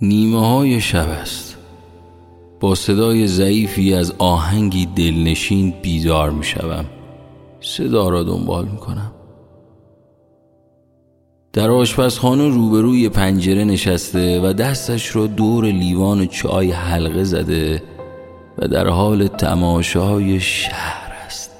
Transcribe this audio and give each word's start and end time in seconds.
نیمه 0.00 0.46
های 0.46 0.80
شب 0.80 1.08
است. 1.08 1.56
با 2.60 2.74
صدای 2.74 3.26
ضعیفی 3.26 3.94
از 3.94 4.14
آهنگی 4.18 4.86
دلنشین 4.86 5.74
بیدار 5.82 6.30
می 6.30 6.44
شوم 6.44 6.84
صدا 7.60 8.08
را 8.08 8.22
دنبال 8.22 8.64
می 8.64 8.76
کنم 8.76 9.12
در 11.52 11.70
آشپزخانه 11.70 12.48
روبروی 12.48 13.08
پنجره 13.08 13.64
نشسته 13.64 14.40
و 14.40 14.52
دستش 14.52 15.16
را 15.16 15.26
دور 15.26 15.64
لیوان 15.64 16.26
چای 16.26 16.72
حلقه 16.72 17.24
زده 17.24 17.82
و 18.58 18.68
در 18.68 18.88
حال 18.88 19.26
تماشای 19.26 20.40
شهر 20.40 21.12
است. 21.26 21.50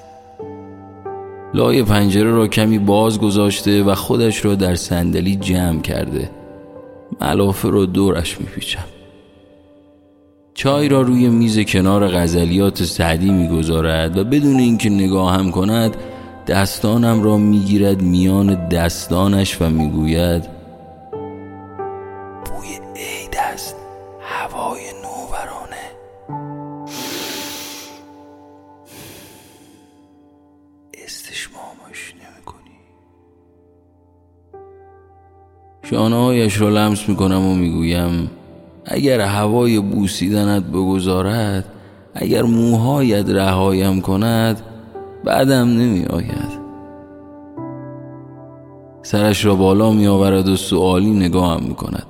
لای 1.53 1.83
پنجره 1.83 2.31
را 2.31 2.47
کمی 2.47 2.79
باز 2.79 3.19
گذاشته 3.19 3.83
و 3.83 3.95
خودش 3.95 4.45
را 4.45 4.55
در 4.55 4.75
صندلی 4.75 5.35
جمع 5.35 5.81
کرده. 5.81 6.36
ملافه 7.21 7.69
رو 7.69 7.85
دورش 7.85 8.39
میپیچم. 8.41 8.85
چای 10.53 10.89
را 10.89 11.01
روی 11.01 11.29
میز 11.29 11.59
کنار 11.59 12.07
غزلیات 12.07 12.83
سعدی 12.83 13.29
می‌گذارد 13.29 14.17
و 14.17 14.23
بدون 14.23 14.59
اینکه 14.59 14.89
نگاهم 14.89 15.51
کند 15.51 15.95
دستانم 16.47 17.23
را 17.23 17.37
می‌گیرد 17.37 18.01
میان 18.01 18.67
دستانش 18.67 19.61
و 19.61 19.69
می‌گوید 19.69 20.56
شانههایش 35.89 36.61
را 36.61 36.69
لمس 36.69 37.09
می‌کنم 37.09 37.45
و 37.45 37.55
می‌گویم 37.55 38.29
اگر 38.85 39.21
هوای 39.21 39.79
بوسیدنت 39.79 40.63
بگذارد 40.63 41.65
اگر 42.13 42.43
موهایت 42.43 43.29
رهایم 43.29 44.01
کند 44.01 44.61
بعدم 45.25 45.67
نمی 45.67 46.05
آید 46.05 46.67
سرش 49.01 49.45
را 49.45 49.55
بالا 49.55 49.91
می 49.91 50.07
آورد 50.07 50.49
و 50.49 50.55
سوالی 50.55 51.09
نگاهم 51.09 51.63
می 51.63 51.75
کند 51.75 52.05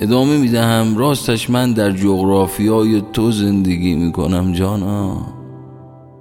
ادامه 0.00 0.36
می 0.36 0.48
دهم 0.48 0.98
راستش 0.98 1.50
من 1.50 1.72
در 1.72 1.90
جغرافیای 1.90 3.02
تو 3.12 3.30
زندگی 3.30 3.94
می 3.94 4.12
کنم 4.12 4.52
جانا. 4.52 5.16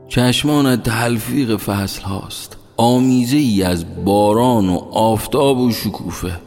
چشمانت 0.07 0.83
تلفیق 0.83 1.55
فصل 1.57 2.01
هاست. 2.01 2.57
آمیزه 2.77 3.37
ای 3.37 3.63
از 3.63 3.85
باران 4.05 4.69
و 4.69 4.77
آفتاب 4.91 5.59
و 5.59 5.71
شکوفه. 5.71 6.44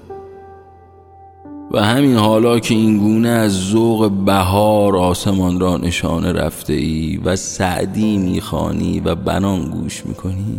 و 1.70 1.84
همین 1.84 2.16
حالا 2.16 2.58
که 2.58 2.74
این 2.74 2.98
گونه 2.98 3.28
از 3.28 3.52
ذوق 3.52 4.10
بهار 4.10 4.96
آسمان 4.96 5.60
را 5.60 5.76
نشانه 5.76 6.32
رفته 6.32 6.72
ای 6.72 7.20
و 7.24 7.36
سعدی 7.36 8.16
می‌خوانی 8.16 9.00
و 9.00 9.14
بنان 9.14 9.62
گوش 9.62 10.06
می‌کنی 10.06 10.58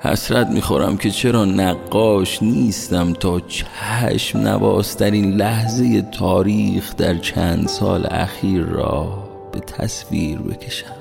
حسرت 0.00 0.46
می‌خورم 0.46 0.96
که 0.96 1.10
چرا 1.10 1.44
نقاش 1.44 2.42
نیستم 2.42 3.12
تا 3.12 3.40
چشم 3.40 4.38
نباسترین 4.38 5.32
لحظه 5.32 6.02
تاریخ 6.02 6.96
در 6.96 7.14
چند 7.14 7.68
سال 7.68 8.06
اخیر 8.10 8.62
را 8.62 9.08
به 9.52 9.60
تصویر 9.60 10.38
بکشم. 10.38 10.96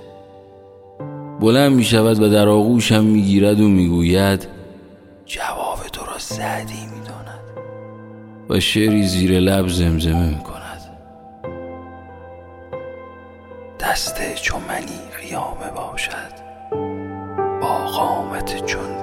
بلند 1.42 1.72
می‌شود 1.72 2.22
و 2.22 2.30
در 2.30 2.48
آغوشم 2.48 3.04
می‌گیرد 3.04 3.60
و 3.60 3.68
می‌گوید 3.68 4.48
جواب 5.26 5.80
تو 5.94 6.06
را 6.06 6.18
سعدی 6.18 6.74
می‌داند. 6.74 7.43
و 8.50 8.60
شعری 8.60 9.04
زیر 9.04 9.40
لب 9.40 9.68
زمزمه 9.68 10.30
می 10.30 10.44
کند 10.44 10.82
دست 13.80 14.36
چو 14.36 14.58
منی 14.60 15.00
قیامه 15.22 15.72
باشد 15.76 16.44
با 17.62 17.86
قامت 17.86 18.66
چون 18.66 19.03